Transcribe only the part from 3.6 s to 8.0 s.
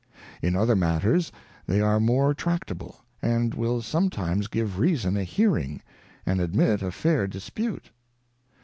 sometimes give Reason a hearing, and admit a fair Dispute.